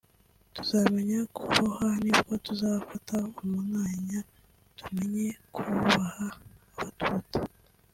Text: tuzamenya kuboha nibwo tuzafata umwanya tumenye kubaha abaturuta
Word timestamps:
tuzamenya 0.55 1.19
kuboha 1.35 1.87
nibwo 2.03 2.33
tuzafata 2.45 3.17
umwanya 3.43 4.19
tumenye 4.77 5.27
kubaha 5.53 6.25
abaturuta 6.77 7.39